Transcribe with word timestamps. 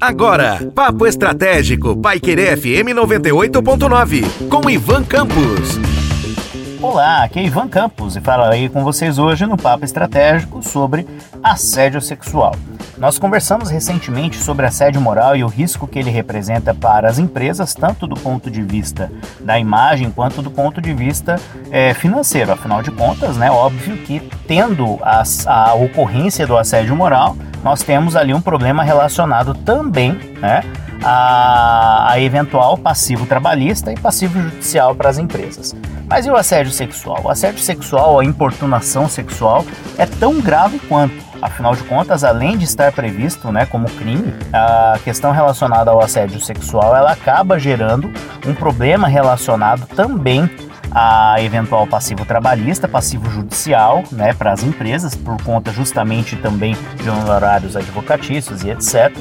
Agora, 0.00 0.70
Papo 0.74 1.06
Estratégico, 1.06 1.96
Paiquerê 1.96 2.54
FM 2.54 2.92
98.9, 2.94 4.48
com 4.48 4.68
Ivan 4.68 5.02
Campos. 5.02 5.78
Olá, 6.82 7.24
aqui 7.24 7.38
é 7.38 7.44
Ivan 7.44 7.68
Campos 7.68 8.16
e 8.16 8.20
falarei 8.20 8.68
com 8.68 8.84
vocês 8.84 9.18
hoje 9.18 9.46
no 9.46 9.56
Papo 9.56 9.84
Estratégico 9.84 10.62
sobre 10.62 11.06
assédio 11.42 12.00
sexual. 12.00 12.54
Nós 12.98 13.18
conversamos 13.18 13.70
recentemente 13.70 14.36
sobre 14.36 14.66
assédio 14.66 15.00
moral 15.00 15.34
e 15.34 15.42
o 15.42 15.48
risco 15.48 15.86
que 15.86 15.98
ele 15.98 16.10
representa 16.10 16.74
para 16.74 17.08
as 17.08 17.18
empresas, 17.18 17.74
tanto 17.74 18.06
do 18.06 18.14
ponto 18.14 18.50
de 18.50 18.60
vista 18.60 19.10
da 19.40 19.58
imagem 19.58 20.10
quanto 20.10 20.42
do 20.42 20.50
ponto 20.50 20.82
de 20.82 20.92
vista 20.92 21.36
é, 21.70 21.94
financeiro. 21.94 22.52
Afinal 22.52 22.82
de 22.82 22.90
contas, 22.90 23.38
né, 23.38 23.50
óbvio 23.50 23.96
que 23.98 24.20
tendo 24.46 24.98
a, 25.00 25.22
a 25.46 25.74
ocorrência 25.74 26.46
do 26.46 26.56
assédio 26.56 26.94
moral, 26.94 27.34
nós 27.62 27.82
temos 27.82 28.16
ali 28.16 28.32
um 28.32 28.40
problema 28.40 28.82
relacionado 28.82 29.54
também 29.54 30.12
né, 30.40 30.62
a, 31.02 32.12
a, 32.12 32.20
eventual 32.20 32.76
passivo 32.76 33.26
trabalhista 33.26 33.92
e 33.92 33.98
passivo 33.98 34.40
judicial 34.40 34.94
para 34.94 35.08
as 35.08 35.18
empresas. 35.18 35.74
Mas 36.08 36.26
e 36.26 36.30
o 36.30 36.36
assédio 36.36 36.72
sexual? 36.72 37.20
O 37.24 37.28
assédio 37.28 37.60
sexual, 37.60 38.18
a 38.18 38.24
importunação 38.24 39.08
sexual 39.08 39.64
é 39.96 40.06
tão 40.06 40.40
grave 40.40 40.78
quanto. 40.80 41.30
Afinal 41.40 41.74
de 41.74 41.82
contas, 41.84 42.22
além 42.22 42.58
de 42.58 42.64
estar 42.64 42.92
previsto 42.92 43.50
né, 43.50 43.64
como 43.64 43.88
crime, 43.88 44.34
a 44.52 44.98
questão 45.02 45.30
relacionada 45.30 45.90
ao 45.90 46.00
assédio 46.00 46.38
sexual 46.40 46.94
ela 46.94 47.12
acaba 47.12 47.58
gerando 47.58 48.12
um 48.46 48.54
problema 48.54 49.08
relacionado 49.08 49.86
também 49.86 50.50
a 50.90 51.40
eventual 51.42 51.86
passivo 51.86 52.24
trabalhista, 52.24 52.88
passivo 52.88 53.30
judicial, 53.30 54.02
né, 54.12 54.32
para 54.32 54.52
as 54.52 54.62
empresas, 54.62 55.14
por 55.14 55.40
conta 55.42 55.72
justamente 55.72 56.36
também 56.36 56.76
de 57.02 57.08
honorários 57.08 57.76
advocatícios 57.76 58.62
e 58.62 58.70
etc. 58.70 59.12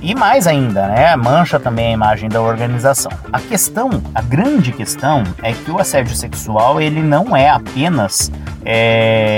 E 0.00 0.14
mais 0.14 0.46
ainda, 0.46 0.88
né, 0.88 1.14
mancha 1.14 1.60
também 1.60 1.88
a 1.88 1.92
imagem 1.92 2.28
da 2.28 2.40
organização. 2.40 3.12
A 3.32 3.38
questão, 3.38 4.02
a 4.14 4.20
grande 4.20 4.72
questão, 4.72 5.22
é 5.42 5.52
que 5.52 5.70
o 5.70 5.78
assédio 5.78 6.16
sexual 6.16 6.80
ele 6.80 7.00
não 7.02 7.36
é 7.36 7.48
apenas 7.48 8.30
é 8.64 9.31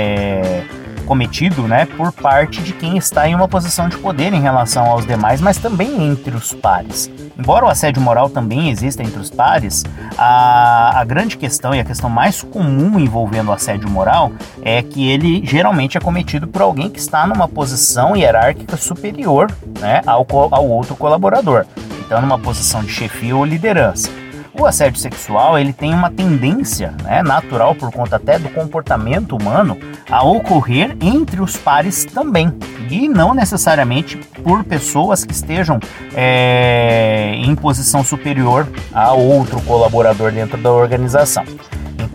cometido 1.05 1.67
né, 1.67 1.85
por 1.85 2.11
parte 2.11 2.61
de 2.61 2.73
quem 2.73 2.97
está 2.97 3.27
em 3.27 3.35
uma 3.35 3.47
posição 3.47 3.87
de 3.87 3.97
poder 3.97 4.33
em 4.33 4.41
relação 4.41 4.85
aos 4.85 5.05
demais, 5.05 5.39
mas 5.39 5.57
também 5.57 6.03
entre 6.03 6.35
os 6.35 6.53
pares. 6.53 7.09
Embora 7.37 7.65
o 7.65 7.69
assédio 7.69 8.01
moral 8.01 8.29
também 8.29 8.69
exista 8.69 9.03
entre 9.03 9.19
os 9.19 9.29
pares, 9.29 9.83
a, 10.17 10.99
a 10.99 11.03
grande 11.05 11.37
questão 11.37 11.73
e 11.73 11.79
a 11.79 11.83
questão 11.83 12.09
mais 12.09 12.41
comum 12.41 12.99
envolvendo 12.99 13.49
o 13.49 13.53
assédio 13.53 13.89
moral 13.89 14.31
é 14.61 14.81
que 14.81 15.09
ele 15.09 15.45
geralmente 15.45 15.97
é 15.97 16.01
cometido 16.01 16.47
por 16.47 16.61
alguém 16.61 16.89
que 16.89 16.99
está 16.99 17.27
numa 17.27 17.47
posição 17.47 18.15
hierárquica 18.15 18.77
superior 18.77 19.51
né, 19.79 20.01
ao, 20.05 20.25
ao 20.51 20.67
outro 20.67 20.95
colaborador. 20.95 21.65
Então, 22.05 22.21
numa 22.21 22.37
posição 22.37 22.83
de 22.83 22.89
chefia 22.89 23.35
ou 23.35 23.43
liderança. 23.43 24.09
O 24.57 24.65
assédio 24.65 24.99
sexual 24.99 25.59
ele 25.59 25.73
tem 25.73 25.93
uma 25.93 26.09
tendência 26.09 26.93
né, 27.03 27.21
natural 27.21 27.75
por 27.75 27.91
conta 27.91 28.15
até 28.15 28.39
do 28.39 28.47
comportamento 28.49 29.35
humano 29.35 29.77
a 30.09 30.23
ocorrer 30.23 30.95
entre 31.01 31.41
os 31.41 31.57
pares 31.57 32.05
também 32.05 32.53
e 32.89 33.09
não 33.09 33.33
necessariamente 33.33 34.17
por 34.43 34.63
pessoas 34.63 35.25
que 35.25 35.33
estejam 35.33 35.77
é, 36.13 37.33
em 37.35 37.53
posição 37.53 38.03
superior 38.03 38.65
a 38.93 39.11
outro 39.11 39.61
colaborador 39.61 40.31
dentro 40.31 40.57
da 40.57 40.71
organização. 40.71 41.43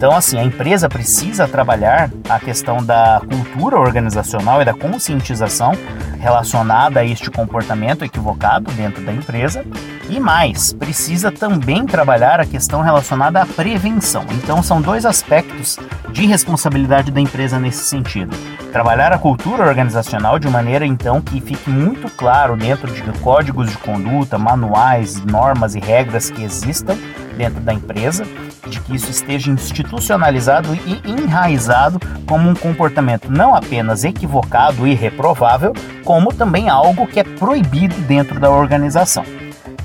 Então, 0.00 0.16
assim, 0.16 0.38
a 0.38 0.42
empresa 0.42 0.88
precisa 0.88 1.46
trabalhar 1.46 2.10
a 2.26 2.40
questão 2.40 2.82
da 2.82 3.20
cultura 3.20 3.78
organizacional 3.78 4.62
e 4.62 4.64
da 4.64 4.72
conscientização 4.72 5.72
relacionada 6.18 7.00
a 7.00 7.04
este 7.04 7.30
comportamento 7.30 8.02
equivocado 8.02 8.72
dentro 8.72 9.04
da 9.04 9.12
empresa 9.12 9.62
e 10.08 10.18
mais, 10.18 10.72
precisa 10.72 11.30
também 11.30 11.84
trabalhar 11.84 12.40
a 12.40 12.46
questão 12.46 12.80
relacionada 12.80 13.42
à 13.42 13.46
prevenção. 13.46 14.24
Então, 14.30 14.62
são 14.62 14.80
dois 14.80 15.04
aspectos 15.04 15.78
de 16.10 16.24
responsabilidade 16.24 17.10
da 17.10 17.20
empresa 17.20 17.58
nesse 17.58 17.84
sentido. 17.84 18.34
Trabalhar 18.72 19.12
a 19.12 19.18
cultura 19.18 19.68
organizacional 19.68 20.38
de 20.38 20.48
maneira 20.48 20.86
então 20.86 21.20
que 21.20 21.42
fique 21.42 21.68
muito 21.68 22.08
claro 22.16 22.56
dentro 22.56 22.90
de 22.90 23.02
códigos 23.20 23.68
de 23.68 23.76
conduta, 23.76 24.38
manuais, 24.38 25.22
normas 25.26 25.74
e 25.74 25.78
regras 25.78 26.30
que 26.30 26.42
existam 26.42 26.96
dentro 27.40 27.60
da 27.62 27.72
empresa 27.72 28.26
de 28.66 28.78
que 28.80 28.94
isso 28.94 29.10
esteja 29.10 29.50
institucionalizado 29.50 30.74
e 30.74 31.00
enraizado 31.10 31.98
como 32.26 32.50
um 32.50 32.54
comportamento 32.54 33.32
não 33.32 33.54
apenas 33.54 34.04
equivocado 34.04 34.86
e 34.86 34.94
reprovável, 34.94 35.72
como 36.04 36.34
também 36.34 36.68
algo 36.68 37.06
que 37.06 37.18
é 37.18 37.24
proibido 37.24 37.94
dentro 38.02 38.38
da 38.38 38.50
organização. 38.50 39.24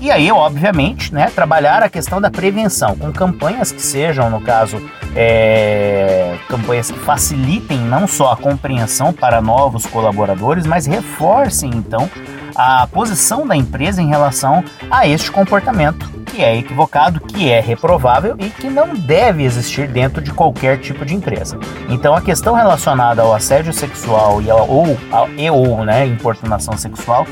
E 0.01 0.11
aí, 0.11 0.29
obviamente, 0.29 1.13
né, 1.13 1.31
trabalhar 1.33 1.81
a 1.81 1.87
questão 1.87 2.19
da 2.19 2.29
prevenção 2.29 2.97
com 2.97 3.13
campanhas 3.13 3.71
que 3.71 3.81
sejam, 3.81 4.29
no 4.29 4.41
caso, 4.41 4.77
é, 5.15 6.37
campanhas 6.49 6.91
que 6.91 6.99
facilitem 6.99 7.79
não 7.79 8.05
só 8.05 8.33
a 8.33 8.37
compreensão 8.37 9.13
para 9.13 9.41
novos 9.41 9.85
colaboradores, 9.85 10.65
mas 10.65 10.85
reforcem 10.85 11.71
então 11.73 12.09
a 12.53 12.85
posição 12.87 13.47
da 13.47 13.55
empresa 13.55 14.01
em 14.01 14.09
relação 14.09 14.61
a 14.91 15.07
este 15.07 15.31
comportamento 15.31 16.14
que 16.35 16.43
é 16.43 16.57
equivocado, 16.57 17.21
que 17.21 17.49
é 17.49 17.61
reprovável 17.61 18.35
e 18.37 18.49
que 18.49 18.69
não 18.69 18.93
deve 18.93 19.43
existir 19.43 19.87
dentro 19.87 20.21
de 20.21 20.31
qualquer 20.31 20.77
tipo 20.79 21.05
de 21.05 21.15
empresa. 21.15 21.57
Então 21.89 22.13
a 22.13 22.21
questão 22.21 22.53
relacionada 22.53 23.21
ao 23.21 23.33
assédio 23.33 23.71
sexual 23.71 24.41
e, 24.41 24.51
ao, 24.51 24.67
ou, 24.69 24.97
e 25.37 25.49
ou 25.49 25.85
né, 25.85 26.05
importunação 26.05 26.77
sexual 26.77 27.25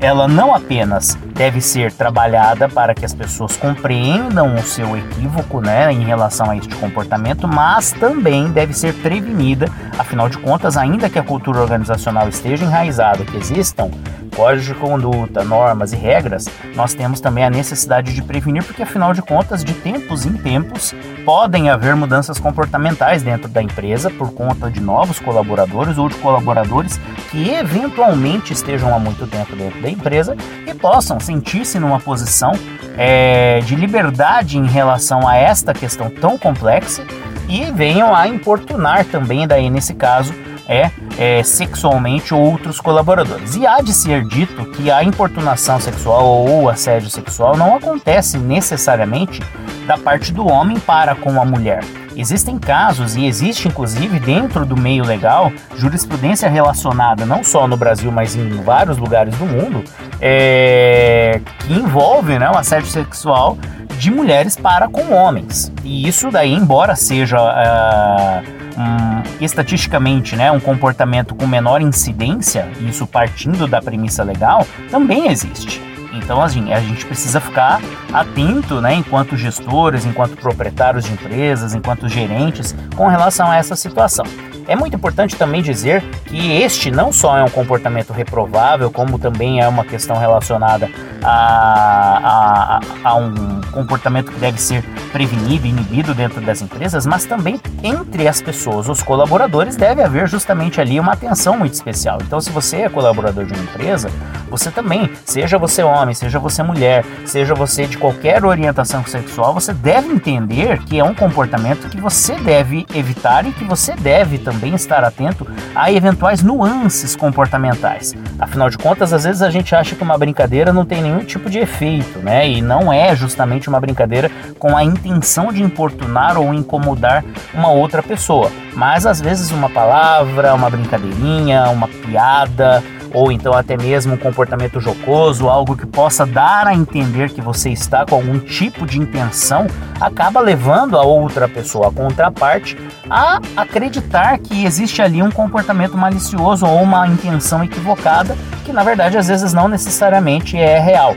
ela 0.00 0.28
não 0.28 0.54
apenas 0.54 1.18
deve 1.34 1.60
ser 1.60 1.92
trabalhada 1.92 2.68
para 2.68 2.94
que 2.94 3.04
as 3.04 3.12
pessoas 3.12 3.56
compreendam 3.56 4.54
o 4.54 4.62
seu 4.62 4.96
equívoco 4.96 5.60
né, 5.60 5.92
em 5.92 6.04
relação 6.04 6.50
a 6.50 6.56
este 6.56 6.74
comportamento, 6.76 7.48
mas 7.48 7.90
também 7.92 8.48
deve 8.50 8.72
ser 8.72 8.94
prevenida, 8.94 9.66
afinal 9.98 10.28
de 10.28 10.38
contas, 10.38 10.76
ainda 10.76 11.10
que 11.10 11.18
a 11.18 11.22
cultura 11.22 11.60
organizacional 11.60 12.28
esteja 12.28 12.64
enraizada, 12.64 13.24
que 13.24 13.36
existam 13.36 13.90
códigos 14.38 14.66
de 14.66 14.74
conduta, 14.74 15.42
normas 15.42 15.92
e 15.92 15.96
regras, 15.96 16.48
nós 16.76 16.94
temos 16.94 17.20
também 17.20 17.42
a 17.42 17.50
necessidade 17.50 18.14
de 18.14 18.22
prevenir, 18.22 18.62
porque 18.62 18.84
afinal 18.84 19.12
de 19.12 19.20
contas, 19.20 19.64
de 19.64 19.74
tempos 19.74 20.24
em 20.24 20.34
tempos, 20.34 20.94
podem 21.24 21.68
haver 21.68 21.96
mudanças 21.96 22.38
comportamentais 22.38 23.24
dentro 23.24 23.48
da 23.48 23.60
empresa 23.60 24.08
por 24.10 24.32
conta 24.32 24.70
de 24.70 24.80
novos 24.80 25.18
colaboradores 25.18 25.98
ou 25.98 26.08
de 26.08 26.14
colaboradores 26.14 27.00
que 27.32 27.50
eventualmente 27.50 28.52
estejam 28.52 28.94
há 28.94 28.98
muito 29.00 29.26
tempo 29.26 29.56
dentro 29.56 29.82
da 29.82 29.90
empresa 29.90 30.36
e 30.64 30.72
possam 30.72 31.18
sentir-se 31.18 31.80
numa 31.80 31.98
posição 31.98 32.52
é, 32.96 33.58
de 33.64 33.74
liberdade 33.74 34.56
em 34.56 34.68
relação 34.68 35.26
a 35.26 35.34
esta 35.34 35.74
questão 35.74 36.08
tão 36.08 36.38
complexa 36.38 37.04
e 37.48 37.64
venham 37.72 38.14
a 38.14 38.28
importunar 38.28 39.04
também, 39.04 39.48
daí 39.48 39.68
nesse 39.68 39.94
caso, 39.94 40.32
é, 40.68 40.90
é, 41.18 41.42
sexualmente 41.42 42.34
outros 42.34 42.80
colaboradores. 42.80 43.56
E 43.56 43.66
há 43.66 43.80
de 43.80 43.94
ser 43.94 44.24
dito 44.24 44.66
que 44.66 44.90
a 44.90 45.02
importunação 45.02 45.80
sexual 45.80 46.26
ou 46.26 46.68
assédio 46.68 47.08
sexual 47.08 47.56
não 47.56 47.74
acontece 47.74 48.36
necessariamente 48.36 49.42
da 49.86 49.96
parte 49.96 50.32
do 50.32 50.46
homem 50.46 50.78
para 50.78 51.14
com 51.14 51.40
a 51.40 51.44
mulher. 51.44 51.82
Existem 52.14 52.58
casos, 52.58 53.14
e 53.14 53.24
existe 53.26 53.68
inclusive 53.68 54.18
dentro 54.18 54.66
do 54.66 54.76
meio 54.76 55.04
legal, 55.04 55.52
jurisprudência 55.76 56.48
relacionada 56.48 57.24
não 57.24 57.44
só 57.44 57.68
no 57.68 57.76
Brasil, 57.76 58.10
mas 58.10 58.34
em 58.34 58.60
vários 58.60 58.98
lugares 58.98 59.36
do 59.36 59.46
mundo, 59.46 59.84
é, 60.20 61.40
que 61.60 61.72
envolve 61.72 62.36
né, 62.38 62.50
o 62.50 62.58
assédio 62.58 62.88
sexual 62.88 63.56
de 63.98 64.10
mulheres 64.10 64.56
para 64.56 64.88
com 64.88 65.14
homens. 65.14 65.72
E 65.84 66.08
isso 66.08 66.30
daí, 66.30 66.52
embora 66.52 66.94
seja. 66.96 67.38
Uh, 67.40 68.57
um, 68.78 69.44
estatisticamente 69.44 70.36
né, 70.36 70.50
um 70.52 70.60
comportamento 70.60 71.34
com 71.34 71.46
menor 71.46 71.82
incidência, 71.82 72.70
isso 72.80 73.06
partindo 73.06 73.66
da 73.66 73.82
premissa 73.82 74.22
legal, 74.22 74.66
também 74.90 75.28
existe. 75.28 75.82
Então 76.12 76.42
assim, 76.42 76.72
a 76.72 76.80
gente 76.80 77.04
precisa 77.06 77.40
ficar 77.40 77.80
atento, 78.12 78.80
né, 78.80 78.94
enquanto 78.94 79.36
gestores, 79.36 80.04
enquanto 80.04 80.36
proprietários 80.36 81.04
de 81.04 81.12
empresas, 81.12 81.74
enquanto 81.74 82.08
gerentes, 82.08 82.74
com 82.96 83.06
relação 83.06 83.50
a 83.50 83.56
essa 83.56 83.76
situação. 83.76 84.24
É 84.68 84.76
muito 84.76 84.94
importante 84.94 85.34
também 85.34 85.62
dizer 85.62 86.02
que 86.26 86.52
este 86.52 86.90
não 86.90 87.10
só 87.10 87.38
é 87.38 87.42
um 87.42 87.48
comportamento 87.48 88.12
reprovável, 88.12 88.90
como 88.90 89.18
também 89.18 89.62
é 89.62 89.66
uma 89.66 89.82
questão 89.82 90.18
relacionada 90.18 90.90
a, 91.24 92.80
a, 93.02 93.08
a 93.08 93.14
um 93.14 93.62
comportamento 93.72 94.30
que 94.30 94.38
deve 94.38 94.60
ser 94.60 94.84
prevenido 95.10 95.66
inibido 95.66 96.12
dentro 96.12 96.42
das 96.42 96.60
empresas, 96.60 97.06
mas 97.06 97.24
também 97.24 97.58
entre 97.82 98.28
as 98.28 98.42
pessoas, 98.42 98.90
os 98.90 99.02
colaboradores, 99.02 99.74
deve 99.74 100.02
haver 100.02 100.28
justamente 100.28 100.82
ali 100.82 101.00
uma 101.00 101.14
atenção 101.14 101.56
muito 101.56 101.72
especial. 101.72 102.18
Então, 102.20 102.38
se 102.38 102.50
você 102.50 102.82
é 102.82 102.88
colaborador 102.90 103.46
de 103.46 103.54
uma 103.54 103.62
empresa, 103.62 104.10
você 104.58 104.70
também, 104.70 105.10
seja 105.24 105.56
você 105.56 105.82
homem, 105.82 106.14
seja 106.14 106.38
você 106.38 106.62
mulher, 106.62 107.04
seja 107.24 107.54
você 107.54 107.86
de 107.86 107.96
qualquer 107.96 108.44
orientação 108.44 109.04
sexual, 109.06 109.54
você 109.54 109.72
deve 109.72 110.08
entender 110.08 110.78
que 110.80 110.98
é 110.98 111.04
um 111.04 111.14
comportamento 111.14 111.88
que 111.88 112.00
você 112.00 112.34
deve 112.34 112.84
evitar 112.94 113.46
e 113.46 113.52
que 113.52 113.64
você 113.64 113.94
deve 113.94 114.38
também 114.38 114.74
estar 114.74 115.04
atento 115.04 115.46
a 115.74 115.92
eventuais 115.92 116.42
nuances 116.42 117.14
comportamentais. 117.14 118.14
Afinal 118.38 118.68
de 118.68 118.78
contas, 118.78 119.12
às 119.12 119.24
vezes 119.24 119.42
a 119.42 119.50
gente 119.50 119.74
acha 119.74 119.94
que 119.94 120.02
uma 120.02 120.18
brincadeira 120.18 120.72
não 120.72 120.84
tem 120.84 121.02
nenhum 121.02 121.24
tipo 121.24 121.48
de 121.48 121.58
efeito, 121.58 122.18
né? 122.18 122.48
E 122.48 122.60
não 122.60 122.92
é 122.92 123.14
justamente 123.14 123.68
uma 123.68 123.80
brincadeira 123.80 124.30
com 124.58 124.76
a 124.76 124.82
intenção 124.82 125.52
de 125.52 125.62
importunar 125.62 126.36
ou 126.36 126.52
incomodar 126.52 127.24
uma 127.54 127.70
outra 127.70 128.02
pessoa. 128.02 128.50
Mas 128.74 129.06
às 129.06 129.20
vezes 129.20 129.50
uma 129.50 129.68
palavra, 129.68 130.54
uma 130.54 130.70
brincadeirinha, 130.70 131.68
uma 131.70 131.88
piada, 131.88 132.82
ou 133.12 133.32
então 133.32 133.52
até 133.52 133.76
mesmo 133.76 134.14
um 134.14 134.16
comportamento 134.16 134.80
jocoso, 134.80 135.48
algo 135.48 135.76
que 135.76 135.86
possa 135.86 136.26
dar 136.26 136.66
a 136.66 136.74
entender 136.74 137.30
que 137.30 137.40
você 137.40 137.70
está 137.70 138.04
com 138.04 138.16
algum 138.16 138.38
tipo 138.38 138.86
de 138.86 138.98
intenção, 138.98 139.66
acaba 140.00 140.40
levando 140.40 140.96
a 140.96 141.02
outra 141.02 141.48
pessoa, 141.48 141.88
a 141.88 141.92
contraparte, 141.92 142.76
a 143.08 143.40
acreditar 143.56 144.38
que 144.38 144.64
existe 144.64 145.00
ali 145.00 145.22
um 145.22 145.30
comportamento 145.30 145.96
malicioso 145.96 146.66
ou 146.66 146.82
uma 146.82 147.06
intenção 147.06 147.64
equivocada, 147.64 148.36
que 148.64 148.72
na 148.72 148.82
verdade 148.82 149.16
às 149.16 149.28
vezes 149.28 149.52
não 149.52 149.68
necessariamente 149.68 150.56
é 150.56 150.78
real. 150.78 151.16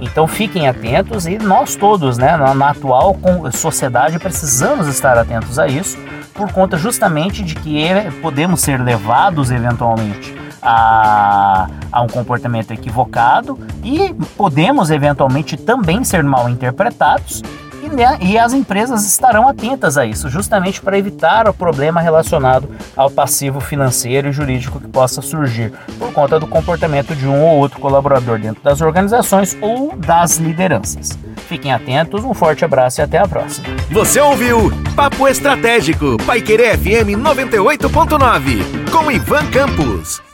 Então 0.00 0.26
fiquem 0.26 0.66
atentos 0.66 1.26
e 1.26 1.38
nós 1.38 1.76
todos, 1.76 2.16
né, 2.16 2.36
na, 2.36 2.70
atual 2.70 3.18
sociedade, 3.52 4.18
precisamos 4.18 4.86
estar 4.86 5.18
atentos 5.18 5.58
a 5.58 5.66
isso, 5.66 5.98
por 6.32 6.50
conta 6.52 6.78
justamente 6.78 7.42
de 7.42 7.54
que 7.54 7.86
podemos 8.22 8.60
ser 8.60 8.80
levados 8.80 9.50
eventualmente 9.50 10.34
a, 10.62 11.68
a 11.90 12.02
um 12.02 12.06
comportamento 12.06 12.72
equivocado 12.72 13.58
e 13.82 14.14
podemos 14.36 14.90
eventualmente 14.90 15.56
também 15.56 16.04
ser 16.04 16.22
mal 16.22 16.48
interpretados 16.48 17.42
e, 17.82 17.88
né, 17.88 18.18
e, 18.20 18.38
as 18.38 18.52
empresas 18.52 19.06
estarão 19.06 19.48
atentas 19.48 19.96
a 19.96 20.04
isso, 20.04 20.28
justamente 20.28 20.80
para 20.80 20.98
evitar 20.98 21.48
o 21.48 21.54
problema 21.54 22.00
relacionado 22.00 22.68
ao 22.96 23.10
passivo 23.10 23.60
financeiro 23.60 24.28
e 24.28 24.32
jurídico 24.32 24.78
que 24.78 24.88
possa 24.88 25.22
surgir 25.22 25.72
por 25.98 26.12
conta 26.12 26.38
do 26.38 26.46
comportamento 26.46 27.14
de 27.14 27.26
um 27.26 27.42
ou 27.42 27.58
outro 27.58 27.80
colaborador 27.80 28.38
dentro 28.38 28.62
das 28.62 28.80
organizações 28.80 29.56
ou 29.60 29.96
das 29.96 30.36
lideranças. 30.36 31.18
Fiquem 31.48 31.72
atentos, 31.72 32.24
um 32.24 32.34
forte 32.34 32.64
abraço 32.64 33.00
e 33.00 33.02
até 33.02 33.18
a 33.18 33.26
próxima. 33.26 33.66
Você 33.90 34.20
ouviu 34.20 34.70
Papo 34.94 35.26
Estratégico, 35.26 36.16
Paiquerê 36.26 36.76
FM 36.76 37.16
98.9, 37.18 38.90
com 38.90 39.10
Ivan 39.10 39.46
Campos. 39.50 40.29